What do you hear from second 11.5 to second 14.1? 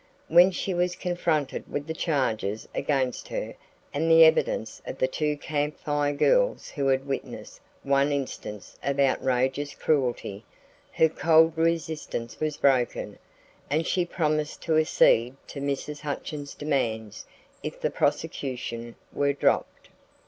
resistance was broken and she